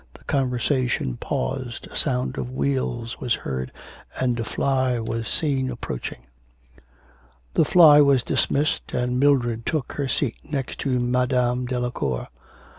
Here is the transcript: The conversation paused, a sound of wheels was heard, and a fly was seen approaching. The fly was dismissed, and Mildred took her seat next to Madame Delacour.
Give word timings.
The 0.15 0.23
conversation 0.23 1.15
paused, 1.17 1.85
a 1.91 1.95
sound 1.95 2.39
of 2.39 2.49
wheels 2.49 3.19
was 3.19 3.35
heard, 3.35 3.71
and 4.19 4.39
a 4.39 4.43
fly 4.43 4.97
was 4.99 5.27
seen 5.27 5.69
approaching. 5.69 6.25
The 7.53 7.65
fly 7.65 8.01
was 8.01 8.23
dismissed, 8.23 8.93
and 8.93 9.19
Mildred 9.19 9.63
took 9.63 9.91
her 9.91 10.07
seat 10.07 10.37
next 10.43 10.79
to 10.79 10.99
Madame 10.99 11.67
Delacour. 11.67 12.29